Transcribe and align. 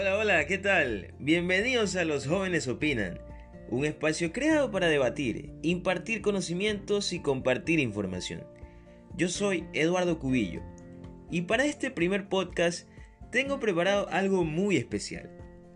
Hola, 0.00 0.16
hola, 0.16 0.46
¿qué 0.46 0.58
tal? 0.58 1.12
Bienvenidos 1.18 1.96
a 1.96 2.04
Los 2.04 2.28
Jóvenes 2.28 2.68
Opinan, 2.68 3.18
un 3.68 3.84
espacio 3.84 4.32
creado 4.32 4.70
para 4.70 4.86
debatir, 4.86 5.50
impartir 5.62 6.22
conocimientos 6.22 7.12
y 7.12 7.18
compartir 7.18 7.80
información. 7.80 8.44
Yo 9.16 9.28
soy 9.28 9.66
Eduardo 9.72 10.20
Cubillo 10.20 10.62
y 11.32 11.42
para 11.42 11.64
este 11.64 11.90
primer 11.90 12.28
podcast 12.28 12.88
tengo 13.32 13.58
preparado 13.58 14.08
algo 14.10 14.44
muy 14.44 14.76
especial, 14.76 15.32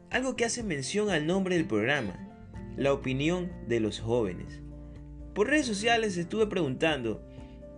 algo 0.09 0.37
que 0.37 0.45
hace 0.45 0.63
mención 0.63 1.11
al 1.11 1.27
nombre 1.27 1.57
del 1.57 1.67
programa, 1.67 2.33
la 2.77 2.93
opinión 2.93 3.51
de 3.67 3.81
los 3.81 3.99
jóvenes. 3.99 4.61
Por 5.35 5.49
redes 5.49 5.67
sociales 5.67 6.17
estuve 6.17 6.47
preguntando 6.47 7.27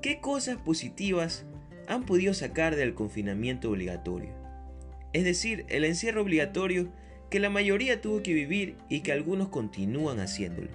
qué 0.03 0.21
cosas 0.21 0.59
positivas 0.59 1.47
han 1.89 2.05
podido 2.05 2.35
sacar 2.35 2.77
del 2.77 2.93
confinamiento 2.93 3.71
obligatorio 3.71 4.44
es 5.15 5.25
decir, 5.25 5.65
el 5.69 5.85
encierro 5.85 6.21
obligatorio 6.21 6.93
que 7.31 7.41
la 7.41 7.49
mayoría 7.49 8.01
tuvo 8.01 8.23
que 8.23 8.35
vivir 8.35 8.77
y 8.89 9.01
que 9.01 9.13
algunos 9.13 9.49
continúan 9.49 10.19
haciéndolo. 10.21 10.69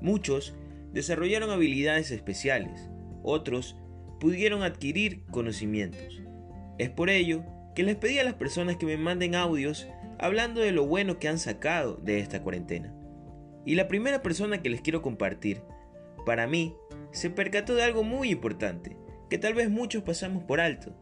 Muchos 0.00 0.54
desarrollaron 0.92 1.50
habilidades 1.50 2.12
especiales, 2.12 2.88
otros 3.22 3.76
pudieron 4.20 4.62
adquirir 4.62 5.24
conocimientos. 5.26 6.22
Es 6.78 6.90
por 6.90 7.10
ello 7.10 7.44
que 7.74 7.82
les 7.82 7.96
pedí 7.96 8.18
a 8.18 8.24
las 8.24 8.34
personas 8.34 8.76
que 8.76 8.86
me 8.86 8.96
manden 8.96 9.34
audios 9.34 9.88
hablando 10.18 10.60
de 10.60 10.72
lo 10.72 10.86
bueno 10.86 11.18
que 11.18 11.28
han 11.28 11.38
sacado 11.38 11.96
de 11.96 12.20
esta 12.20 12.42
cuarentena. 12.42 12.94
Y 13.66 13.74
la 13.74 13.88
primera 13.88 14.22
persona 14.22 14.62
que 14.62 14.70
les 14.70 14.80
quiero 14.80 15.02
compartir, 15.02 15.60
para 16.24 16.46
mí, 16.46 16.74
se 17.10 17.30
percató 17.30 17.74
de 17.74 17.82
algo 17.82 18.04
muy 18.04 18.30
importante, 18.30 18.96
que 19.28 19.38
tal 19.38 19.54
vez 19.54 19.70
muchos 19.70 20.04
pasamos 20.04 20.44
por 20.44 20.60
alto, 20.60 20.96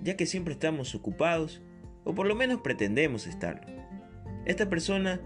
ya 0.00 0.16
que 0.16 0.26
siempre 0.26 0.54
estamos 0.54 0.94
ocupados 0.94 1.62
o 2.06 2.14
por 2.14 2.26
lo 2.26 2.34
menos 2.34 2.60
pretendemos 2.60 3.26
estarlo. 3.26 3.66
Esta 4.46 4.70
persona 4.70 5.20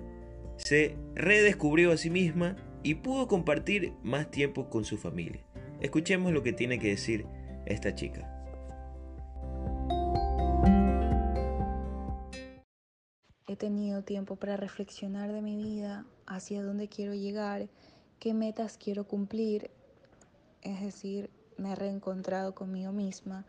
se 0.56 0.96
redescubrió 1.14 1.92
a 1.92 1.96
sí 1.96 2.10
misma 2.10 2.56
y 2.82 2.96
pudo 2.96 3.28
compartir 3.28 3.92
más 4.02 4.30
tiempo 4.30 4.70
con 4.70 4.84
su 4.84 4.96
familia. 4.96 5.44
Escuchemos 5.80 6.32
lo 6.32 6.42
que 6.42 6.54
tiene 6.54 6.78
que 6.78 6.88
decir 6.88 7.26
esta 7.66 7.94
chica. 7.94 8.26
He 13.46 13.56
tenido 13.56 14.02
tiempo 14.02 14.36
para 14.36 14.56
reflexionar 14.56 15.32
de 15.32 15.42
mi 15.42 15.56
vida, 15.56 16.06
hacia 16.26 16.62
dónde 16.62 16.88
quiero 16.88 17.14
llegar, 17.14 17.68
qué 18.18 18.32
metas 18.32 18.78
quiero 18.78 19.04
cumplir. 19.04 19.70
Es 20.62 20.80
decir, 20.80 21.30
me 21.58 21.72
he 21.72 21.74
reencontrado 21.74 22.54
conmigo 22.54 22.92
misma, 22.92 23.44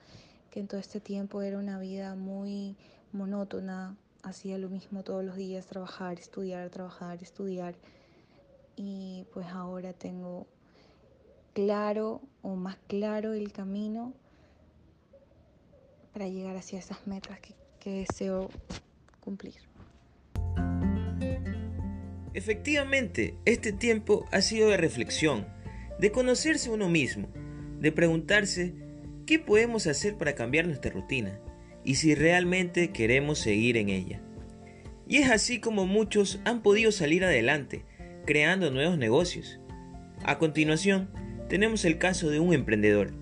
que 0.50 0.60
en 0.60 0.68
todo 0.68 0.82
este 0.82 1.00
tiempo 1.00 1.42
era 1.42 1.60
una 1.60 1.80
vida 1.80 2.16
muy 2.16 2.76
monótona, 3.14 3.96
hacía 4.24 4.58
lo 4.58 4.70
mismo 4.70 5.04
todos 5.04 5.24
los 5.24 5.36
días, 5.36 5.66
trabajar, 5.66 6.20
estudiar, 6.20 6.70
trabajar, 6.70 7.22
estudiar. 7.22 7.76
Y 8.76 9.26
pues 9.34 9.48
ahora 9.48 9.94
tengo 9.94 10.48
claro 11.54 12.22
o 12.42 12.56
más 12.56 12.78
claro 12.88 13.34
el 13.34 13.52
camino 13.52 14.14
para 16.14 16.28
llegar 16.28 16.56
hacia 16.56 16.80
esas 16.80 17.06
metas 17.08 17.40
que, 17.40 17.54
que 17.80 18.06
deseo 18.08 18.50
cumplir. 19.20 19.56
Efectivamente, 22.34 23.36
este 23.46 23.74
tiempo 23.74 24.26
ha 24.32 24.42
sido 24.42 24.70
de 24.70 24.78
reflexión, 24.78 25.46
de 26.00 26.12
conocerse 26.12 26.70
uno 26.70 26.88
mismo, 26.88 27.28
de 27.80 27.92
preguntarse 27.92 28.74
qué 29.26 29.38
podemos 29.38 29.86
hacer 29.88 30.18
para 30.18 30.34
cambiar 30.34 30.66
nuestra 30.66 30.92
rutina 30.92 31.40
y 31.84 31.96
si 31.96 32.16
realmente 32.16 32.92
queremos 32.92 33.40
seguir 33.40 33.78
en 33.78 33.90
ella. 33.90 34.22
Y 35.08 35.18
es 35.18 35.30
así 35.30 35.60
como 35.60 35.86
muchos 35.86 36.40
han 36.46 36.62
podido 36.62 36.92
salir 36.92 37.24
adelante, 37.24 37.86
creando 38.26 38.72
nuevos 38.72 38.98
negocios. 38.98 39.60
A 40.24 40.38
continuación, 40.38 41.10
tenemos 41.50 41.84
el 41.84 41.98
caso 41.98 42.30
de 42.30 42.40
un 42.40 42.54
emprendedor, 42.54 43.14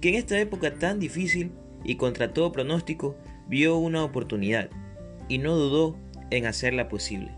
que 0.00 0.10
en 0.10 0.14
esta 0.16 0.38
época 0.38 0.74
tan 0.74 1.00
difícil 1.00 1.52
y 1.84 1.96
contra 1.96 2.32
todo 2.32 2.52
pronóstico, 2.52 3.16
vio 3.48 3.76
una 3.76 4.04
oportunidad 4.04 4.70
y 5.28 5.38
no 5.38 5.56
dudó 5.56 5.98
en 6.30 6.46
hacerla 6.46 6.88
posible. 6.88 7.32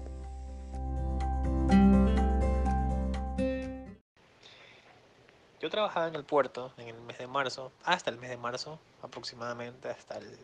Yo 5.64 5.70
trabajaba 5.70 6.08
en 6.08 6.14
el 6.14 6.24
puerto 6.24 6.74
en 6.76 6.88
el 6.88 7.00
mes 7.00 7.16
de 7.16 7.26
marzo, 7.26 7.72
hasta 7.84 8.10
el 8.10 8.18
mes 8.18 8.28
de 8.28 8.36
marzo, 8.36 8.78
aproximadamente 9.00 9.88
hasta 9.88 10.18
el 10.18 10.38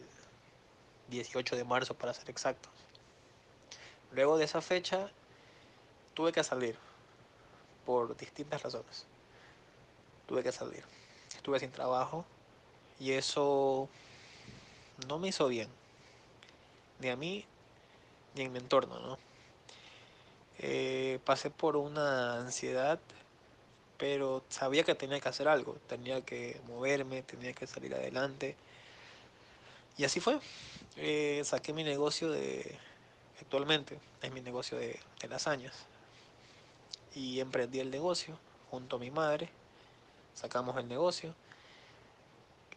18 1.09 1.57
de 1.57 1.65
marzo 1.65 1.93
para 1.93 2.15
ser 2.15 2.31
exactos. 2.31 2.73
Luego 4.13 4.39
de 4.39 4.47
esa 4.47 4.63
fecha 4.63 5.11
tuve 6.15 6.33
que 6.33 6.43
salir 6.43 6.75
por 7.85 8.17
distintas 8.17 8.63
razones. 8.63 9.05
Tuve 10.27 10.43
que 10.43 10.53
salir. 10.53 10.85
Estuve 11.37 11.61
sin 11.61 11.71
trabajo 11.71 12.25
y 12.99 13.13
eso 13.13 13.91
no 15.07 15.19
me 15.19 15.29
hizo 15.29 15.49
bien. 15.49 15.69
Ni 16.99 17.11
a 17.11 17.17
mí 17.17 17.45
ni 18.35 18.45
en 18.45 18.53
mi 18.53 18.59
entorno, 18.59 18.99
¿no? 19.01 19.19
Eh, 20.61 21.21
pasé 21.27 21.51
por 21.51 21.77
una 21.77 22.37
ansiedad, 22.37 22.99
pero 24.01 24.43
sabía 24.49 24.83
que 24.83 24.95
tenía 24.95 25.21
que 25.21 25.29
hacer 25.29 25.47
algo, 25.47 25.77
tenía 25.87 26.23
que 26.23 26.59
moverme, 26.67 27.21
tenía 27.23 27.53
que 27.53 27.67
salir 27.67 27.95
adelante. 27.95 28.57
Y 29.99 30.05
así 30.05 30.21
fue. 30.21 30.41
Eh, 30.97 31.43
saqué 31.45 31.75
mi 31.75 31.85
negocio 31.85 32.31
de, 32.31 32.79
actualmente, 33.43 34.01
es 34.23 34.33
mi 34.33 34.41
negocio 34.41 34.79
de, 34.79 34.99
lasañas. 35.29 35.75
Y 37.15 37.41
emprendí 37.41 37.79
el 37.79 37.91
negocio 37.91 38.39
junto 38.71 38.97
a 38.97 38.99
mi 38.99 39.11
madre. 39.11 39.51
Sacamos 40.35 40.79
el 40.79 40.89
negocio. 40.89 41.35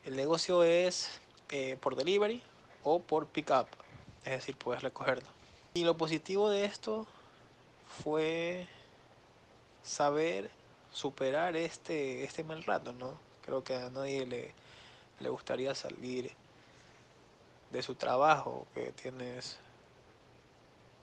El 0.04 0.18
negocio 0.18 0.64
es 0.64 1.22
eh, 1.52 1.78
por 1.80 1.96
delivery 1.96 2.44
o 2.84 3.00
por 3.00 3.28
pickup, 3.28 3.68
es 4.26 4.32
decir, 4.32 4.58
puedes 4.58 4.84
recogerlo. 4.84 5.30
Y 5.74 5.86
lo 5.86 5.96
positivo 5.96 6.50
de 6.50 6.66
esto 6.66 7.08
fue 8.04 8.68
saber 9.84 10.52
superar 10.94 11.58
este, 11.58 12.24
este 12.24 12.44
mal 12.44 12.64
rato, 12.64 12.94
¿no? 12.94 13.18
Creo 13.46 13.64
que 13.64 13.76
a 13.76 13.90
nadie 13.90 14.26
le, 14.26 14.54
le 15.20 15.30
gustaría 15.30 15.76
salir 15.76 16.32
de 17.72 17.82
su 17.82 17.96
trabajo, 17.96 18.68
que 18.74 18.92
tienes 18.92 19.58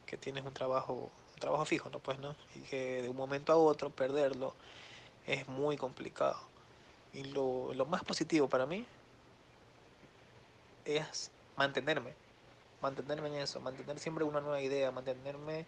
que 0.07 0.17
tienes 0.17 0.45
un 0.45 0.53
trabajo 0.53 1.11
un 1.35 1.41
trabajo 1.41 1.65
fijo, 1.65 1.91
no 1.91 1.99
pues 1.99 2.19
no, 2.19 2.35
y 2.55 2.61
que 2.61 3.03
de 3.03 3.09
un 3.09 3.17
momento 3.17 3.53
a 3.53 3.57
otro 3.57 3.91
perderlo 3.91 4.55
es 5.27 5.47
muy 5.49 5.77
complicado. 5.77 6.39
Y 7.13 7.25
lo, 7.25 7.75
lo 7.75 7.87
más 7.87 8.05
positivo 8.05 8.49
para 8.49 8.67
mí 8.67 8.87
es 10.85 11.31
mantenerme, 11.57 12.15
mantenerme 12.81 13.29
en 13.29 13.35
eso, 13.35 13.61
mantener 13.61 13.99
siempre 13.99 14.25
una 14.25 14.41
nueva 14.41 14.61
idea, 14.61 14.91
mantenerme 14.91 15.67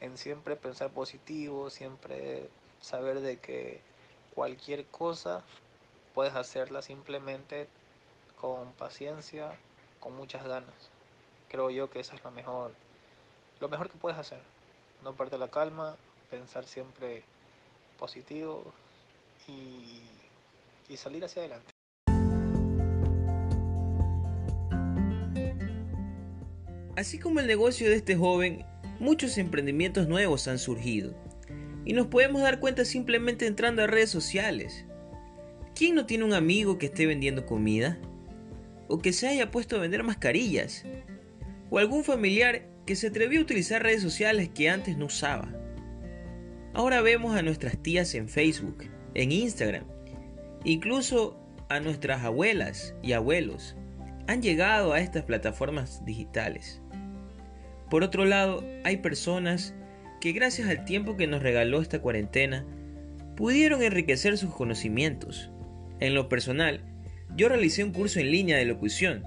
en 0.00 0.18
siempre 0.18 0.56
pensar 0.56 0.90
positivo, 0.90 1.70
siempre 1.70 2.50
saber 2.80 3.20
de 3.20 3.38
que 3.38 3.80
cualquier 4.34 4.86
cosa 4.86 5.42
puedes 6.14 6.34
hacerla 6.34 6.82
simplemente 6.82 7.68
con 8.40 8.72
paciencia, 8.72 9.56
con 10.00 10.16
muchas 10.16 10.44
ganas. 10.46 10.74
Creo 11.48 11.70
yo 11.70 11.90
que 11.90 12.00
eso 12.00 12.14
es 12.14 12.22
lo 12.22 12.30
mejor, 12.30 12.72
lo 13.60 13.68
mejor 13.68 13.90
que 13.90 13.98
puedes 13.98 14.18
hacer. 14.18 14.40
No 15.02 15.14
perder 15.14 15.40
la 15.40 15.48
calma, 15.48 15.96
pensar 16.30 16.64
siempre 16.64 17.22
positivo 17.98 18.64
y, 19.48 20.02
y 20.88 20.96
salir 20.96 21.24
hacia 21.24 21.42
adelante. 21.42 21.72
Así 26.96 27.18
como 27.18 27.40
el 27.40 27.46
negocio 27.46 27.90
de 27.90 27.96
este 27.96 28.16
joven, 28.16 28.64
muchos 28.98 29.36
emprendimientos 29.36 30.08
nuevos 30.08 30.48
han 30.48 30.58
surgido. 30.58 31.14
Y 31.86 31.94
nos 31.94 32.08
podemos 32.08 32.42
dar 32.42 32.60
cuenta 32.60 32.84
simplemente 32.84 33.46
entrando 33.46 33.82
a 33.82 33.86
redes 33.86 34.10
sociales. 34.10 34.84
¿Quién 35.74 35.94
no 35.94 36.04
tiene 36.04 36.24
un 36.24 36.34
amigo 36.34 36.76
que 36.76 36.86
esté 36.86 37.06
vendiendo 37.06 37.46
comida? 37.46 37.98
o 38.88 38.98
que 38.98 39.12
se 39.12 39.28
haya 39.28 39.50
puesto 39.50 39.76
a 39.76 39.80
vender 39.80 40.02
mascarillas, 40.02 40.84
o 41.70 41.78
algún 41.78 42.04
familiar 42.04 42.66
que 42.86 42.96
se 42.96 43.08
atrevió 43.08 43.40
a 43.40 43.42
utilizar 43.42 43.82
redes 43.82 44.02
sociales 44.02 44.48
que 44.48 44.68
antes 44.68 44.96
no 44.96 45.06
usaba. 45.06 45.52
Ahora 46.72 47.00
vemos 47.00 47.36
a 47.36 47.42
nuestras 47.42 47.78
tías 47.78 48.14
en 48.14 48.28
Facebook, 48.28 48.84
en 49.14 49.32
Instagram, 49.32 49.84
incluso 50.64 51.40
a 51.68 51.80
nuestras 51.80 52.22
abuelas 52.22 52.94
y 53.02 53.12
abuelos 53.12 53.76
han 54.28 54.42
llegado 54.42 54.92
a 54.92 55.00
estas 55.00 55.24
plataformas 55.24 56.04
digitales. 56.04 56.80
Por 57.90 58.02
otro 58.02 58.24
lado, 58.24 58.64
hay 58.84 58.96
personas 58.98 59.74
que 60.26 60.32
gracias 60.32 60.68
al 60.68 60.84
tiempo 60.84 61.16
que 61.16 61.28
nos 61.28 61.40
regaló 61.40 61.80
esta 61.80 62.00
cuarentena, 62.00 62.64
pudieron 63.36 63.80
enriquecer 63.80 64.36
sus 64.36 64.52
conocimientos. 64.52 65.50
En 66.00 66.16
lo 66.16 66.28
personal, 66.28 66.80
yo 67.36 67.48
realicé 67.48 67.84
un 67.84 67.92
curso 67.92 68.18
en 68.18 68.32
línea 68.32 68.56
de 68.56 68.64
locución, 68.64 69.22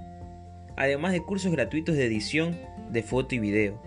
además 0.76 1.14
de 1.14 1.22
cursos 1.22 1.54
gratuitos 1.54 1.96
de 1.96 2.06
edición 2.06 2.60
de 2.92 3.02
foto 3.02 3.34
y 3.34 3.40
video, 3.40 3.82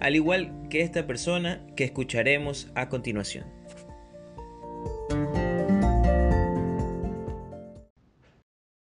al 0.00 0.16
igual 0.16 0.52
que 0.68 0.82
esta 0.82 1.06
persona 1.06 1.66
que 1.76 1.84
escucharemos 1.84 2.70
a 2.74 2.90
continuación. 2.90 3.46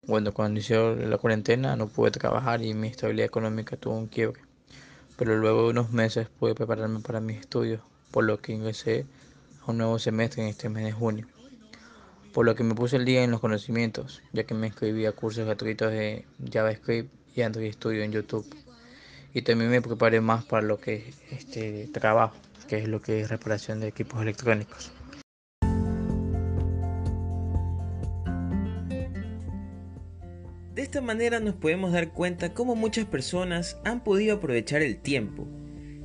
Bueno, 0.04 0.31
cuando 0.31 0.59
inició 0.59 0.94
la 0.95 1.18
cuarentena 1.18 1.75
no 1.75 1.88
pude 1.88 2.12
trabajar 2.12 2.62
y 2.62 2.75
mi 2.75 2.89
estabilidad 2.89 3.25
económica 3.25 3.77
tuvo 3.77 3.98
un 3.98 4.06
quiebre. 4.06 4.42
Pero 5.17 5.35
luego 5.35 5.63
de 5.63 5.69
unos 5.71 5.91
meses 5.91 6.29
pude 6.29 6.55
prepararme 6.55 6.99
para 6.99 7.19
mis 7.19 7.39
estudios, 7.39 7.81
por 8.11 8.23
lo 8.23 8.39
que 8.39 8.53
ingresé 8.53 9.05
a 9.65 9.71
un 9.71 9.79
nuevo 9.79 9.99
semestre 9.99 10.43
en 10.43 10.49
este 10.49 10.69
mes 10.69 10.85
de 10.85 10.91
junio. 10.91 11.27
Por 12.33 12.45
lo 12.45 12.55
que 12.55 12.63
me 12.63 12.75
puse 12.75 12.97
el 12.97 13.05
día 13.05 13.23
en 13.23 13.31
los 13.31 13.41
conocimientos, 13.41 14.21
ya 14.31 14.43
que 14.43 14.53
me 14.53 14.67
inscribí 14.67 15.07
a 15.07 15.11
cursos 15.11 15.45
gratuitos 15.45 15.91
de 15.91 16.25
JavaScript 16.51 17.11
y 17.35 17.41
Android 17.41 17.73
Studio 17.73 18.03
en 18.03 18.11
YouTube. 18.11 18.45
Y 19.33 19.41
también 19.41 19.71
me 19.71 19.81
preparé 19.81 20.21
más 20.21 20.45
para 20.45 20.61
lo 20.61 20.79
que 20.79 21.09
es 21.09 21.17
este 21.31 21.87
trabajo, 21.87 22.35
que 22.67 22.77
es 22.77 22.87
lo 22.87 23.01
que 23.01 23.21
es 23.21 23.29
reparación 23.29 23.79
de 23.79 23.87
equipos 23.87 24.21
electrónicos. 24.21 24.91
De 30.77 30.83
esta 30.83 31.01
manera 31.01 31.39
nos 31.39 31.56
podemos 31.56 31.91
dar 31.91 32.13
cuenta 32.13 32.53
cómo 32.53 32.75
muchas 32.75 33.06
personas 33.06 33.79
han 33.83 34.03
podido 34.03 34.35
aprovechar 34.35 34.83
el 34.83 34.97
tiempo 34.97 35.47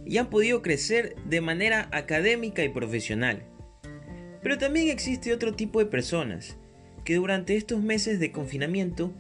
y 0.07 0.17
han 0.17 0.31
podido 0.31 0.63
crecer 0.63 1.15
de 1.27 1.43
manera 1.43 1.91
académica 1.93 2.65
y 2.65 2.71
profesional. 2.71 3.43
Pero 4.43 4.57
también 4.57 4.89
existe 4.89 5.35
otro 5.35 5.53
tipo 5.53 5.79
de 5.79 5.85
personas 5.85 6.57
que 7.05 7.17
durante 7.17 7.55
estos 7.55 7.83
meses 7.83 8.19
de 8.19 8.33
confinamiento 8.33 9.13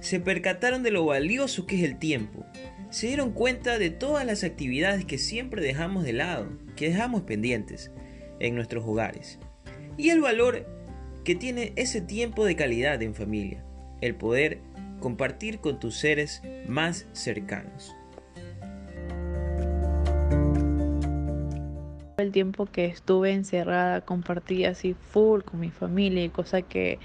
se 0.00 0.18
percataron 0.18 0.82
de 0.82 0.90
lo 0.90 1.06
valioso 1.06 1.66
que 1.66 1.76
es 1.76 1.84
el 1.84 2.00
tiempo, 2.00 2.44
se 2.90 3.06
dieron 3.06 3.30
cuenta 3.30 3.78
de 3.78 3.90
todas 3.90 4.26
las 4.26 4.42
actividades 4.42 5.04
que 5.04 5.18
siempre 5.18 5.62
dejamos 5.62 6.02
de 6.02 6.14
lado, 6.14 6.50
que 6.74 6.88
dejamos 6.88 7.22
pendientes 7.22 7.92
en 8.40 8.56
nuestros 8.56 8.84
hogares, 8.84 9.38
y 9.96 10.10
el 10.10 10.20
valor 10.20 10.66
que 11.22 11.36
tiene 11.36 11.74
ese 11.76 12.00
tiempo 12.00 12.44
de 12.44 12.56
calidad 12.56 13.00
en 13.02 13.14
familia, 13.14 13.64
el 14.00 14.16
poder 14.16 14.58
compartir 15.00 15.60
con 15.60 15.78
tus 15.78 15.96
seres 15.96 16.42
más 16.68 17.06
cercanos. 17.12 17.94
El 22.18 22.32
tiempo 22.32 22.66
que 22.66 22.86
estuve 22.86 23.32
encerrada 23.32 24.00
compartí 24.00 24.64
así 24.64 24.94
full 24.94 25.42
con 25.42 25.60
mi 25.60 25.70
familia 25.70 26.24
y 26.24 26.30
cosa 26.30 26.62
que 26.62 26.98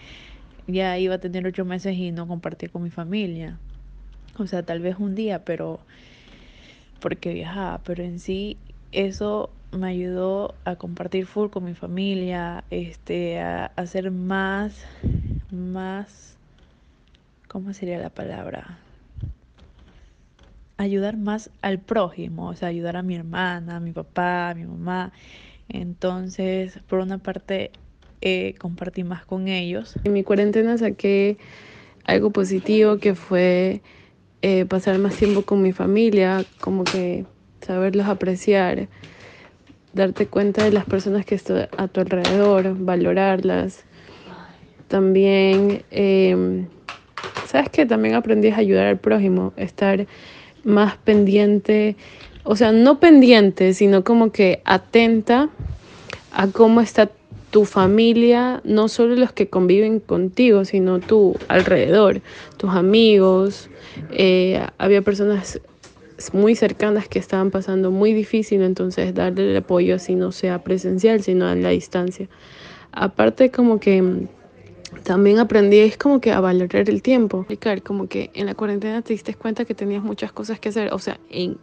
ya 0.67 0.97
iba 0.97 1.15
a 1.15 1.19
tener 1.19 1.45
ocho 1.45 1.65
meses 1.65 1.97
y 1.97 2.11
no 2.11 2.27
compartí 2.27 2.69
con 2.69 2.83
mi 2.83 2.91
familia. 2.91 3.59
O 4.37 4.47
sea, 4.47 4.63
tal 4.63 4.79
vez 4.79 4.95
un 4.99 5.15
día, 5.15 5.44
pero 5.44 5.79
porque 7.01 7.33
viajaba, 7.33 7.79
pero 7.83 8.03
en 8.03 8.19
sí 8.19 8.57
eso 8.91 9.49
me 9.71 9.89
ayudó 9.89 10.55
a 10.65 10.75
compartir 10.75 11.25
full 11.25 11.49
con 11.49 11.65
mi 11.65 11.73
familia, 11.73 12.63
este, 12.69 13.39
a 13.39 13.65
hacer 13.75 14.11
más, 14.11 14.85
más 15.51 16.37
¿cómo 17.51 17.74
sería 17.74 18.00
la 18.00 18.09
palabra? 18.09 18.80
Ayudar 20.77 21.18
más 21.18 21.51
al 21.62 21.80
prójimo, 21.80 22.48
o 22.48 22.56
sea, 22.56 22.69
ayudar 22.69 22.95
a 22.95 23.03
mi 23.03 23.15
hermana, 23.15 23.75
a 23.75 23.80
mi 23.81 23.92
papá, 23.92 24.50
a 24.50 24.56
mi 24.56 24.63
mamá. 24.63 25.12
Entonces, 25.68 26.80
por 26.88 27.00
una 27.00 27.18
parte, 27.18 27.71
eh, 28.21 28.56
compartí 28.57 29.03
más 29.03 29.25
con 29.25 29.50
ellos. 29.50 29.98
En 30.06 30.13
mi 30.13 30.24
cuarentena 30.24 30.77
saqué 30.77 31.38
algo 32.06 32.31
positivo 32.31 33.00
que 33.00 33.15
fue 33.15 33.81
eh, 34.42 34.65
pasar 34.65 34.97
más 34.97 35.18
tiempo 35.18 35.42
con 35.44 35.62
mi 35.62 35.74
familia, 35.74 36.45
como 36.62 36.88
que 36.88 37.25
saberlos 37.62 38.07
apreciar, 38.07 38.88
darte 39.94 40.25
cuenta 40.25 40.63
de 40.63 40.71
las 40.71 40.86
personas 40.86 41.25
que 41.25 41.36
están 41.36 41.68
a 41.75 41.88
tu 41.89 42.00
alrededor, 42.00 42.75
valorarlas. 42.80 43.83
También 44.88 45.83
eh, 45.92 46.65
¿Sabes 47.51 47.69
que 47.69 47.86
También 47.86 48.15
aprendí 48.15 48.48
a 48.48 48.57
ayudar 48.57 48.88
al 48.88 48.98
prójimo, 48.98 49.51
estar 49.57 50.07
más 50.63 50.95
pendiente, 50.95 51.98
o 52.45 52.56
sea, 52.56 52.71
no 52.71 53.01
pendiente, 53.01 53.74
sino 53.74 54.06
como 54.06 54.31
que 54.31 54.62
atenta 54.63 55.50
a 56.31 56.48
cómo 56.48 56.80
está 56.80 57.12
tu 57.50 57.65
familia, 57.65 58.62
no 58.63 58.88
solo 58.88 59.15
los 59.15 59.33
que 59.33 59.50
conviven 59.50 60.00
contigo, 60.00 60.63
sino 60.63 61.00
tu 61.00 61.36
alrededor, 61.50 62.21
tus 62.56 62.69
amigos. 62.69 63.69
Eh, 64.12 64.65
había 64.77 65.01
personas 65.01 65.59
muy 66.31 66.56
cercanas 66.56 67.09
que 67.09 67.19
estaban 67.19 67.51
pasando 67.51 67.92
muy 67.92 68.13
difícil, 68.13 68.62
entonces 68.62 69.13
darle 69.13 69.51
el 69.51 69.57
apoyo 69.57 69.95
así 69.95 70.15
no 70.15 70.31
sea 70.31 70.63
presencial, 70.63 71.21
sino 71.21 71.47
a 71.47 71.56
la 71.56 71.69
distancia. 71.69 72.30
Aparte 72.94 73.51
como 73.51 73.81
que 73.81 74.30
también 75.03 75.39
aprendí 75.39 75.79
es 75.79 75.97
como 75.97 76.21
que 76.21 76.31
a 76.31 76.39
valorar 76.39 76.89
el 76.89 77.01
tiempo. 77.01 77.45
Como 77.83 78.07
que 78.07 78.29
en 78.33 78.45
la 78.45 78.55
cuarentena 78.55 79.01
te 79.01 79.13
diste 79.13 79.33
cuenta 79.33 79.65
que 79.65 79.73
tenías 79.73 80.03
muchas 80.03 80.31
cosas 80.31 80.59
que 80.59 80.69
hacer. 80.69 80.93
O 80.93 80.99
sea, 80.99 81.19
en, 81.29 81.57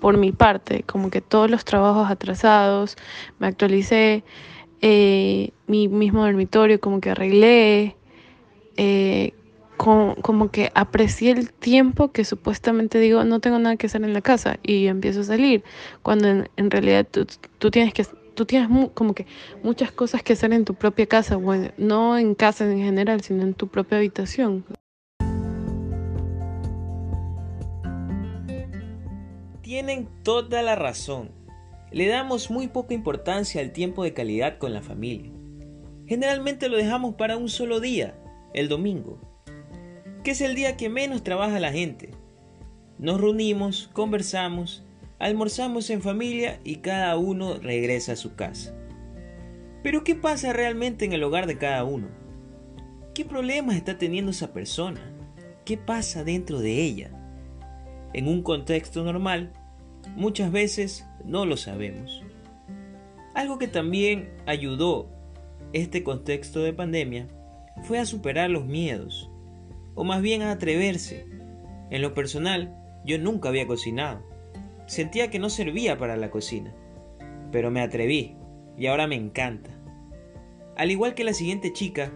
por 0.00 0.16
mi 0.18 0.32
parte, 0.32 0.82
como 0.84 1.10
que 1.10 1.20
todos 1.20 1.50
los 1.50 1.64
trabajos 1.64 2.10
atrasados, 2.10 2.96
me 3.38 3.46
actualicé, 3.46 4.24
eh, 4.80 5.50
mi 5.66 5.88
mismo 5.88 6.24
dormitorio 6.24 6.80
como 6.80 7.00
que 7.00 7.10
arreglé, 7.10 7.96
eh, 8.76 9.32
como, 9.76 10.50
que 10.50 10.70
aprecié 10.74 11.32
el 11.32 11.52
tiempo 11.52 12.12
que 12.12 12.24
supuestamente 12.24 13.00
digo, 13.00 13.24
no 13.24 13.40
tengo 13.40 13.58
nada 13.58 13.76
que 13.76 13.86
hacer 13.86 14.04
en 14.04 14.12
la 14.12 14.22
casa 14.22 14.58
y 14.62 14.86
empiezo 14.86 15.22
a 15.22 15.24
salir, 15.24 15.64
cuando 16.02 16.28
en, 16.28 16.70
realidad 16.70 17.06
tú, 17.10 17.26
tú 17.58 17.70
tienes 17.70 17.92
que 17.92 18.04
tú 18.34 18.46
tienes 18.46 18.68
como 18.94 19.14
que 19.14 19.26
muchas 19.62 19.92
cosas 19.92 20.22
que 20.22 20.32
hacer 20.32 20.52
en 20.52 20.64
tu 20.64 20.74
propia 20.74 21.06
casa, 21.06 21.36
bueno, 21.36 21.70
no 21.76 22.18
en 22.18 22.34
casa 22.34 22.70
en 22.70 22.78
general, 22.78 23.22
sino 23.22 23.42
en 23.42 23.54
tu 23.54 23.68
propia 23.68 23.98
habitación. 23.98 24.64
Tienen 29.62 30.08
toda 30.22 30.62
la 30.62 30.74
razón. 30.74 31.30
Le 31.90 32.06
damos 32.06 32.50
muy 32.50 32.68
poca 32.68 32.94
importancia 32.94 33.60
al 33.60 33.72
tiempo 33.72 34.02
de 34.02 34.14
calidad 34.14 34.58
con 34.58 34.72
la 34.72 34.82
familia. 34.82 35.30
Generalmente 36.06 36.68
lo 36.68 36.76
dejamos 36.76 37.14
para 37.14 37.36
un 37.36 37.48
solo 37.48 37.80
día, 37.80 38.14
el 38.54 38.68
domingo, 38.68 39.18
que 40.24 40.32
es 40.32 40.40
el 40.40 40.54
día 40.54 40.76
que 40.76 40.88
menos 40.88 41.22
trabaja 41.22 41.60
la 41.60 41.72
gente. 41.72 42.10
Nos 42.98 43.20
reunimos, 43.20 43.88
conversamos, 43.92 44.84
almorzamos 45.22 45.88
en 45.90 46.02
familia 46.02 46.58
y 46.64 46.78
cada 46.78 47.16
uno 47.16 47.54
regresa 47.54 48.14
a 48.14 48.16
su 48.16 48.34
casa. 48.34 48.74
Pero 49.84 50.02
¿qué 50.02 50.16
pasa 50.16 50.52
realmente 50.52 51.04
en 51.04 51.12
el 51.12 51.22
hogar 51.22 51.46
de 51.46 51.58
cada 51.58 51.84
uno? 51.84 52.08
¿Qué 53.14 53.24
problemas 53.24 53.76
está 53.76 53.98
teniendo 53.98 54.32
esa 54.32 54.52
persona? 54.52 55.00
¿Qué 55.64 55.76
pasa 55.76 56.24
dentro 56.24 56.58
de 56.58 56.82
ella? 56.82 57.12
En 58.12 58.26
un 58.26 58.42
contexto 58.42 59.04
normal, 59.04 59.52
muchas 60.16 60.50
veces 60.50 61.06
no 61.24 61.46
lo 61.46 61.56
sabemos. 61.56 62.24
Algo 63.32 63.58
que 63.58 63.68
también 63.68 64.28
ayudó 64.46 65.08
este 65.72 66.02
contexto 66.02 66.64
de 66.64 66.72
pandemia 66.72 67.28
fue 67.84 68.00
a 68.00 68.06
superar 68.06 68.50
los 68.50 68.66
miedos, 68.66 69.30
o 69.94 70.02
más 70.02 70.20
bien 70.20 70.42
a 70.42 70.50
atreverse. 70.50 71.26
En 71.90 72.02
lo 72.02 72.12
personal, 72.12 72.76
yo 73.04 73.18
nunca 73.18 73.50
había 73.50 73.68
cocinado 73.68 74.31
Sentía 74.92 75.30
que 75.30 75.38
no 75.38 75.48
servía 75.48 75.96
para 75.96 76.18
la 76.18 76.30
cocina, 76.30 76.70
pero 77.50 77.70
me 77.70 77.80
atreví 77.80 78.36
y 78.76 78.88
ahora 78.88 79.06
me 79.06 79.14
encanta. 79.14 79.70
Al 80.76 80.90
igual 80.90 81.14
que 81.14 81.24
la 81.24 81.32
siguiente 81.32 81.72
chica, 81.72 82.12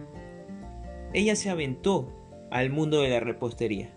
ella 1.11 1.35
se 1.35 1.49
aventó 1.49 2.13
al 2.51 2.69
mundo 2.69 3.01
de 3.01 3.09
la 3.09 3.19
repostería. 3.19 3.89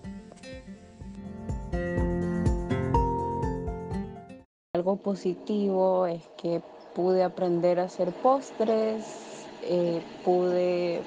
Algo 4.72 4.96
positivo 4.96 6.06
es 6.06 6.22
que 6.38 6.62
pude 6.94 7.22
aprender 7.22 7.80
a 7.80 7.84
hacer 7.84 8.12
postres, 8.12 9.44
eh, 9.62 10.00
pude 10.24 11.02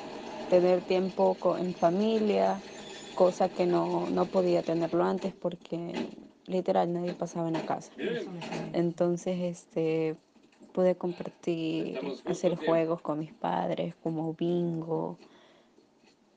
tener 0.51 0.81
tiempo 0.81 1.35
en 1.57 1.73
familia, 1.73 2.61
cosa 3.15 3.49
que 3.49 3.65
no, 3.65 4.11
no 4.11 4.25
podía 4.25 4.61
tenerlo 4.61 5.03
antes 5.03 5.33
porque 5.33 6.11
literal 6.47 6.91
nadie 6.91 7.13
pasaba 7.13 7.47
en 7.47 7.53
la 7.53 7.65
casa. 7.65 7.91
Entonces, 8.73 9.39
este, 9.39 10.15
pude 10.73 10.95
compartir, 10.95 11.99
hacer 12.25 12.55
juegos 12.55 13.01
con 13.01 13.19
mis 13.19 13.33
padres, 13.33 13.95
como 14.03 14.33
bingo, 14.33 15.17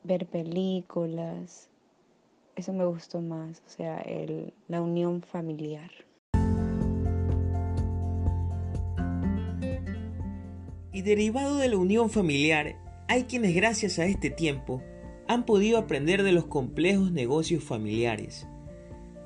ver 0.05 0.27
películas. 0.27 1.69
Eso 2.55 2.73
me 2.73 2.87
gustó 2.87 3.21
más, 3.21 3.63
o 3.67 3.71
sea, 3.71 3.99
el, 4.01 4.55
la 4.69 4.81
unión 4.81 5.23
familiar. 5.23 5.91
Y 10.93 11.03
derivado 11.03 11.59
de 11.59 11.69
la 11.69 11.77
unión 11.77 12.09
familiar, 12.09 12.77
hay 13.09 13.25
quienes 13.25 13.55
gracias 13.55 13.99
a 13.99 14.07
este 14.07 14.31
tiempo 14.31 14.83
han 15.29 15.45
podido 15.45 15.77
aprender 15.77 16.23
de 16.23 16.33
los 16.33 16.47
complejos 16.47 17.13
negocios 17.13 17.63
familiares 17.63 18.47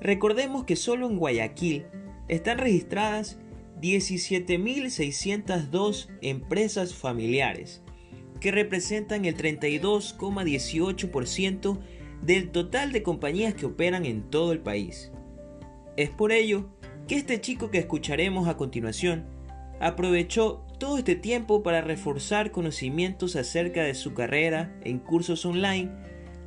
Recordemos 0.00 0.64
que 0.64 0.76
solo 0.76 1.08
en 1.08 1.18
Guayaquil 1.18 1.86
están 2.28 2.58
registradas 2.58 3.38
17.602 3.80 6.08
empresas 6.22 6.94
familiares, 6.94 7.82
que 8.40 8.52
representan 8.52 9.24
el 9.24 9.36
32,18% 9.36 11.78
del 12.22 12.50
total 12.50 12.92
de 12.92 13.02
compañías 13.02 13.54
que 13.54 13.66
operan 13.66 14.04
en 14.04 14.30
todo 14.30 14.52
el 14.52 14.60
país. 14.60 15.10
Es 15.96 16.10
por 16.10 16.30
ello 16.32 16.68
que 17.06 17.16
este 17.16 17.40
chico 17.40 17.70
que 17.70 17.78
escucharemos 17.78 18.48
a 18.48 18.56
continuación 18.56 19.26
aprovechó 19.80 20.64
todo 20.78 20.98
este 20.98 21.16
tiempo 21.16 21.62
para 21.62 21.80
reforzar 21.80 22.52
conocimientos 22.52 23.36
acerca 23.36 23.82
de 23.82 23.94
su 23.94 24.14
carrera 24.14 24.78
en 24.84 24.98
cursos 24.98 25.44
online, 25.44 25.90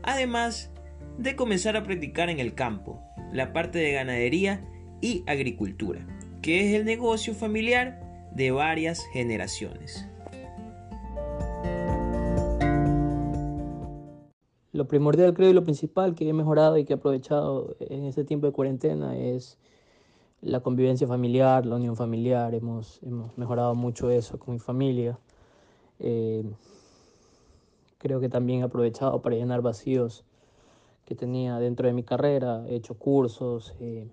además 0.03 0.71
de 1.17 1.35
comenzar 1.35 1.77
a 1.77 1.83
practicar 1.83 2.29
en 2.29 2.39
el 2.39 2.53
campo, 2.55 3.01
la 3.31 3.53
parte 3.53 3.79
de 3.79 3.91
ganadería 3.91 4.67
y 5.01 5.23
agricultura, 5.27 6.05
que 6.41 6.67
es 6.67 6.75
el 6.75 6.85
negocio 6.85 7.33
familiar 7.33 7.99
de 8.33 8.51
varias 8.51 9.05
generaciones. 9.13 10.07
Lo 14.71 14.87
primordial, 14.87 15.35
creo, 15.35 15.51
y 15.51 15.53
lo 15.53 15.63
principal 15.63 16.15
que 16.15 16.27
he 16.27 16.33
mejorado 16.33 16.79
y 16.79 16.85
que 16.85 16.93
he 16.93 16.95
aprovechado 16.95 17.75
en 17.79 18.05
este 18.05 18.23
tiempo 18.23 18.47
de 18.47 18.53
cuarentena 18.53 19.15
es 19.15 19.59
la 20.41 20.61
convivencia 20.61 21.07
familiar, 21.07 21.65
la 21.65 21.75
unión 21.75 21.95
familiar. 21.95 22.55
Hemos, 22.55 22.99
hemos 23.03 23.37
mejorado 23.37 23.75
mucho 23.75 24.09
eso 24.09 24.39
con 24.39 24.55
mi 24.55 24.59
familia. 24.59 25.19
Eh, 25.99 26.43
creo 27.99 28.19
que 28.19 28.29
también 28.29 28.61
he 28.61 28.63
aprovechado 28.63 29.21
para 29.21 29.35
llenar 29.35 29.61
vacíos 29.61 30.25
que 31.05 31.15
tenía 31.15 31.59
dentro 31.59 31.87
de 31.87 31.93
mi 31.93 32.03
carrera. 32.03 32.65
He 32.67 32.75
hecho 32.75 32.95
cursos, 32.95 33.75
eh, 33.79 34.07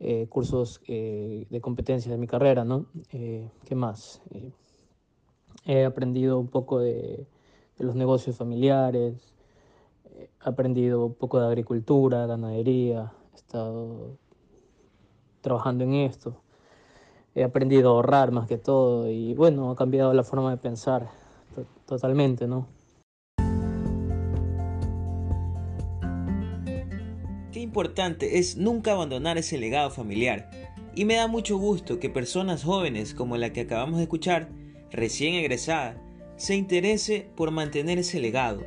eh, 0.00 0.26
cursos 0.28 0.80
de 0.86 1.58
competencias 1.60 2.10
de 2.12 2.18
mi 2.18 2.26
carrera, 2.26 2.64
¿no? 2.64 2.86
¿Qué 3.10 3.74
más? 3.74 4.22
he 5.68 5.84
aprendido 5.84 6.38
un 6.38 6.48
poco 6.48 6.78
de 6.80 7.26
los 7.78 7.94
negocios 7.94 8.36
familiares, 8.36 9.34
he 10.04 10.30
aprendido 10.40 11.04
un 11.04 11.14
poco 11.14 11.38
de 11.40 11.46
agricultura, 11.46 12.26
ganadería, 12.26 13.12
he 13.32 13.36
estado 13.36 14.16
trabajando 15.42 15.84
en 15.84 15.94
esto, 15.94 16.40
he 17.34 17.44
aprendido 17.44 17.90
a 17.90 17.92
ahorrar 17.92 18.32
más 18.32 18.48
que 18.48 18.58
todo 18.58 19.10
y 19.10 19.34
bueno, 19.34 19.70
ha 19.70 19.76
cambiado 19.76 20.12
la 20.14 20.24
forma 20.24 20.50
de 20.50 20.56
pensar 20.56 21.08
totalmente, 21.86 22.46
¿no? 22.46 22.66
Importante 27.78 28.40
es 28.40 28.56
nunca 28.56 28.90
abandonar 28.90 29.38
ese 29.38 29.56
legado 29.56 29.88
familiar. 29.92 30.50
Y 30.96 31.04
me 31.04 31.14
da 31.14 31.28
mucho 31.28 31.58
gusto 31.58 32.00
que 32.00 32.10
personas 32.10 32.64
jóvenes 32.64 33.14
como 33.14 33.36
la 33.36 33.52
que 33.52 33.60
acabamos 33.60 33.98
de 33.98 34.02
escuchar, 34.02 34.48
recién 34.90 35.34
egresada, 35.34 36.02
se 36.34 36.56
interese 36.56 37.28
por 37.36 37.52
mantener 37.52 37.96
ese 37.98 38.18
legado. 38.18 38.66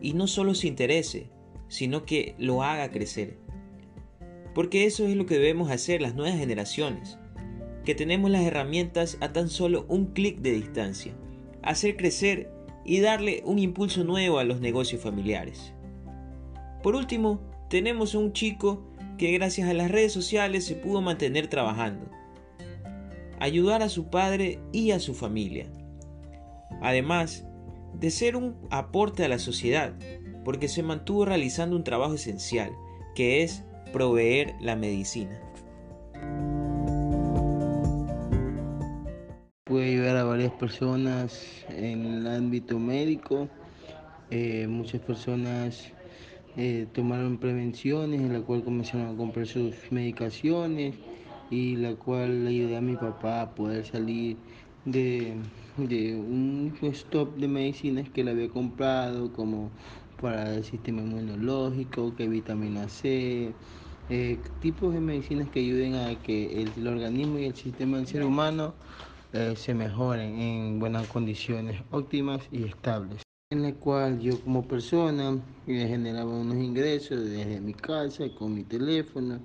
Y 0.00 0.12
no 0.12 0.28
solo 0.28 0.54
se 0.54 0.68
interese, 0.68 1.30
sino 1.66 2.04
que 2.04 2.36
lo 2.38 2.62
haga 2.62 2.92
crecer. 2.92 3.38
Porque 4.54 4.84
eso 4.84 5.04
es 5.04 5.16
lo 5.16 5.26
que 5.26 5.34
debemos 5.34 5.72
hacer 5.72 6.00
las 6.00 6.14
nuevas 6.14 6.38
generaciones, 6.38 7.18
que 7.84 7.96
tenemos 7.96 8.30
las 8.30 8.42
herramientas 8.42 9.18
a 9.20 9.32
tan 9.32 9.48
solo 9.48 9.84
un 9.88 10.12
clic 10.12 10.38
de 10.42 10.52
distancia, 10.52 11.12
hacer 11.60 11.96
crecer 11.96 12.52
y 12.84 13.00
darle 13.00 13.42
un 13.46 13.58
impulso 13.58 14.04
nuevo 14.04 14.38
a 14.38 14.44
los 14.44 14.60
negocios 14.60 15.02
familiares. 15.02 15.74
Por 16.84 16.94
último, 16.94 17.40
tenemos 17.68 18.14
un 18.14 18.32
chico 18.32 18.82
que 19.18 19.32
gracias 19.32 19.68
a 19.68 19.74
las 19.74 19.90
redes 19.90 20.12
sociales 20.12 20.64
se 20.64 20.74
pudo 20.74 21.00
mantener 21.00 21.48
trabajando, 21.48 22.10
ayudar 23.40 23.82
a 23.82 23.88
su 23.88 24.10
padre 24.10 24.58
y 24.72 24.90
a 24.90 24.98
su 24.98 25.14
familia 25.14 25.68
además 26.80 27.44
de 27.98 28.10
ser 28.10 28.36
un 28.36 28.56
aporte 28.70 29.24
a 29.24 29.28
la 29.28 29.38
sociedad, 29.38 29.94
porque 30.44 30.68
se 30.68 30.82
mantuvo 30.82 31.24
realizando 31.24 31.76
un 31.76 31.84
trabajo 31.84 32.14
esencial, 32.14 32.72
que 33.14 33.42
es 33.42 33.64
proveer 33.92 34.54
la 34.60 34.76
medicina. 34.76 35.40
Puede 39.64 39.92
ayudar 39.92 40.16
a 40.18 40.24
varias 40.24 40.52
personas 40.52 41.64
en 41.70 42.04
el 42.04 42.26
ámbito 42.26 42.78
médico. 42.78 43.48
Eh, 44.30 44.66
muchas 44.68 45.00
personas 45.00 45.90
eh, 46.56 46.86
tomaron 46.92 47.38
prevenciones 47.38 48.20
en 48.20 48.32
la 48.32 48.40
cual 48.40 48.62
comenzaron 48.62 49.14
a 49.14 49.16
comprar 49.16 49.46
sus 49.46 49.74
medicaciones 49.90 50.94
y 51.50 51.76
la 51.76 51.94
cual 51.94 52.44
le 52.44 52.50
ayudé 52.50 52.76
a 52.76 52.80
mi 52.80 52.96
papá 52.96 53.42
a 53.42 53.54
poder 53.54 53.84
salir 53.84 54.36
de, 54.84 55.34
un 55.76 56.72
stop 56.92 57.36
de 57.36 57.48
medicinas 57.48 58.08
que 58.10 58.22
le 58.22 58.30
había 58.30 58.48
comprado, 58.48 59.32
como 59.32 59.70
para 60.20 60.54
el 60.54 60.64
sistema 60.64 61.02
inmunológico, 61.02 62.14
que 62.14 62.28
vitamina 62.28 62.88
C, 62.88 63.52
eh, 64.10 64.38
tipos 64.60 64.94
de 64.94 65.00
medicinas 65.00 65.48
que 65.48 65.60
ayuden 65.60 65.94
a 65.94 66.14
que 66.22 66.62
el, 66.62 66.86
organismo 66.86 67.38
y 67.38 67.46
el 67.46 67.54
sistema 67.54 67.96
del 67.96 68.06
ser 68.06 68.24
humano 68.24 68.74
eh, 69.32 69.54
se 69.56 69.74
mejoren 69.74 70.38
en 70.40 70.78
buenas 70.78 71.06
condiciones 71.08 71.82
óptimas 71.90 72.42
y 72.52 72.64
estables. 72.64 73.23
En 73.50 73.62
la 73.62 73.74
cual 73.74 74.20
yo 74.20 74.40
como 74.40 74.66
persona 74.66 75.38
generaba 75.66 76.32
unos 76.32 76.56
ingresos 76.56 77.28
desde 77.28 77.60
mi 77.60 77.74
casa, 77.74 78.24
con 78.30 78.54
mi 78.54 78.64
teléfono, 78.64 79.38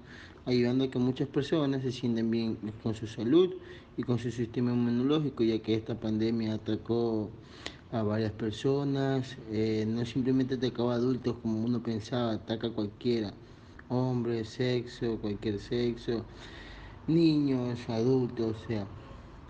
ayudando 0.45 0.85
a 0.85 0.89
que 0.89 0.97
muchas 0.97 1.27
personas 1.27 1.81
se 1.81 1.91
sienten 1.91 2.31
bien 2.31 2.57
con 2.81 2.95
su 2.95 3.07
salud 3.07 3.53
y 3.97 4.03
con 4.03 4.17
su 4.17 4.31
sistema 4.31 4.71
inmunológico, 4.71 5.43
ya 5.43 5.59
que 5.59 5.75
esta 5.75 5.99
pandemia 5.99 6.53
atacó 6.53 7.29
a 7.91 8.01
varias 8.01 8.31
personas, 8.31 9.37
eh, 9.51 9.85
no 9.85 10.05
simplemente 10.05 10.55
atacaba 10.55 10.93
a 10.93 10.95
adultos 10.95 11.35
como 11.41 11.63
uno 11.63 11.83
pensaba, 11.83 12.31
ataca 12.31 12.67
a 12.67 12.71
cualquiera, 12.71 13.33
hombre, 13.89 14.45
sexo, 14.45 15.19
cualquier 15.19 15.59
sexo, 15.59 16.23
niños, 17.07 17.77
adultos, 17.89 18.55
o 18.55 18.67
sea, 18.67 18.87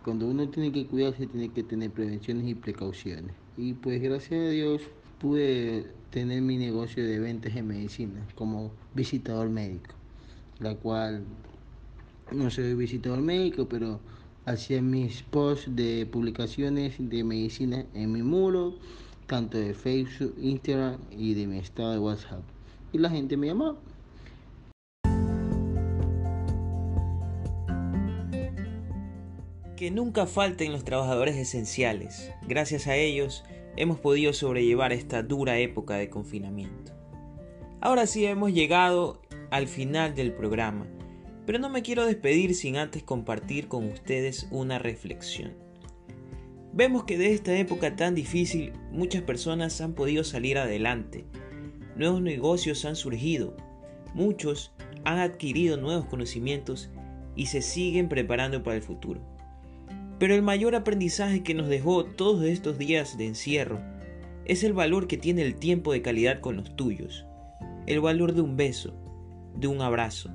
cuando 0.03 0.27
uno 0.27 0.49
tiene 0.49 0.71
que 0.71 0.87
cuidarse 0.87 1.27
tiene 1.27 1.49
que 1.49 1.63
tener 1.63 1.91
prevenciones 1.91 2.47
y 2.47 2.55
precauciones. 2.55 3.48
Y 3.59 3.73
pues 3.73 4.01
gracias 4.01 4.39
a 4.39 4.49
Dios 4.49 4.81
pude 5.19 5.85
tener 6.11 6.41
mi 6.41 6.57
negocio 6.57 7.05
de 7.05 7.19
ventas 7.19 7.53
de 7.53 7.61
medicina 7.61 8.25
como 8.35 8.71
visitador 8.95 9.49
médico 9.49 9.99
la 10.59 10.75
cual 10.75 11.23
no 12.31 12.49
soy 12.51 12.75
visitador 12.75 13.21
médico, 13.21 13.67
pero 13.67 13.99
hacía 14.45 14.81
mis 14.81 15.23
posts 15.23 15.75
de 15.75 16.05
publicaciones 16.05 16.95
de 16.99 17.23
medicina 17.23 17.85
en 17.93 18.11
mi 18.11 18.21
muro, 18.21 18.75
tanto 19.27 19.57
de 19.57 19.73
Facebook, 19.73 20.35
Instagram 20.39 20.99
y 21.11 21.33
de 21.33 21.47
mi 21.47 21.57
estado 21.57 21.93
de 21.93 21.99
WhatsApp. 21.99 22.43
Y 22.91 22.97
la 22.97 23.09
gente 23.09 23.37
me 23.37 23.47
llamaba. 23.47 23.77
Que 29.79 29.91
nunca 29.91 30.27
falten 30.27 30.73
los 30.73 30.83
trabajadores 30.83 31.37
esenciales. 31.37 32.33
Gracias 32.45 32.87
a 32.87 32.97
ellos 32.97 33.45
hemos 33.77 33.97
podido 33.97 34.33
sobrellevar 34.33 34.91
esta 34.91 35.23
dura 35.23 35.57
época 35.57 35.95
de 35.95 36.09
confinamiento. 36.09 36.91
Ahora 37.79 38.05
sí 38.05 38.25
hemos 38.25 38.51
llegado 38.51 39.21
al 39.51 39.69
final 39.69 40.15
del 40.15 40.33
programa, 40.33 40.85
pero 41.45 41.59
no 41.59 41.69
me 41.69 41.81
quiero 41.81 42.05
despedir 42.05 42.55
sin 42.55 42.75
antes 42.75 43.03
compartir 43.03 43.69
con 43.69 43.85
ustedes 43.85 44.49
una 44.51 44.79
reflexión. 44.79 45.53
Vemos 46.73 47.05
que 47.05 47.17
de 47.17 47.31
esta 47.31 47.55
época 47.55 47.95
tan 47.95 48.15
difícil 48.15 48.73
muchas 48.91 49.21
personas 49.21 49.79
han 49.79 49.93
podido 49.93 50.25
salir 50.25 50.57
adelante, 50.57 51.23
nuevos 51.95 52.21
negocios 52.21 52.83
han 52.83 52.97
surgido, 52.97 53.55
muchos 54.13 54.73
han 55.05 55.19
adquirido 55.19 55.77
nuevos 55.77 56.03
conocimientos 56.07 56.89
y 57.37 57.45
se 57.45 57.61
siguen 57.61 58.09
preparando 58.09 58.61
para 58.61 58.75
el 58.75 58.83
futuro. 58.83 59.38
Pero 60.19 60.35
el 60.35 60.41
mayor 60.41 60.75
aprendizaje 60.75 61.43
que 61.43 61.53
nos 61.53 61.69
dejó 61.69 62.05
todos 62.05 62.43
estos 62.43 62.77
días 62.77 63.17
de 63.17 63.25
encierro 63.25 63.79
es 64.45 64.63
el 64.63 64.73
valor 64.73 65.07
que 65.07 65.17
tiene 65.17 65.43
el 65.43 65.55
tiempo 65.55 65.93
de 65.93 66.01
calidad 66.01 66.41
con 66.41 66.57
los 66.57 66.75
tuyos, 66.75 67.25
el 67.87 68.01
valor 68.01 68.33
de 68.33 68.41
un 68.41 68.57
beso, 68.57 68.93
de 69.55 69.67
un 69.67 69.81
abrazo. 69.81 70.29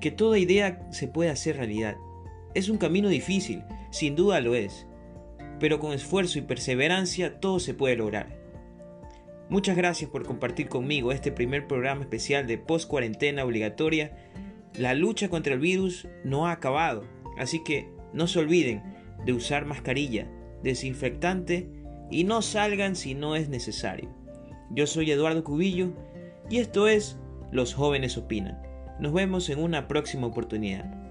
Que 0.00 0.10
toda 0.10 0.38
idea 0.38 0.86
se 0.92 1.08
puede 1.08 1.30
hacer 1.30 1.56
realidad. 1.56 1.96
Es 2.54 2.68
un 2.68 2.78
camino 2.78 3.08
difícil, 3.08 3.64
sin 3.90 4.14
duda 4.14 4.40
lo 4.40 4.54
es, 4.54 4.86
pero 5.58 5.80
con 5.80 5.92
esfuerzo 5.92 6.38
y 6.38 6.42
perseverancia 6.42 7.40
todo 7.40 7.58
se 7.58 7.74
puede 7.74 7.96
lograr. 7.96 8.38
Muchas 9.48 9.76
gracias 9.76 10.10
por 10.10 10.26
compartir 10.26 10.68
conmigo 10.68 11.10
este 11.10 11.32
primer 11.32 11.66
programa 11.66 12.02
especial 12.02 12.46
de 12.46 12.58
post 12.58 12.88
cuarentena 12.88 13.44
obligatoria. 13.44 14.16
La 14.76 14.94
lucha 14.94 15.28
contra 15.28 15.54
el 15.54 15.60
virus 15.60 16.06
no 16.24 16.46
ha 16.46 16.52
acabado, 16.52 17.04
así 17.38 17.62
que 17.64 17.93
no 18.14 18.26
se 18.28 18.38
olviden 18.38 18.82
de 19.26 19.32
usar 19.32 19.66
mascarilla, 19.66 20.26
desinfectante 20.62 21.68
y 22.10 22.24
no 22.24 22.40
salgan 22.40 22.96
si 22.96 23.14
no 23.14 23.36
es 23.36 23.48
necesario. 23.48 24.08
Yo 24.70 24.86
soy 24.86 25.10
Eduardo 25.10 25.44
Cubillo 25.44 25.92
y 26.48 26.58
esto 26.58 26.88
es 26.88 27.18
Los 27.52 27.74
jóvenes 27.74 28.16
opinan. 28.16 28.62
Nos 28.98 29.12
vemos 29.12 29.50
en 29.50 29.62
una 29.62 29.86
próxima 29.88 30.26
oportunidad. 30.26 31.03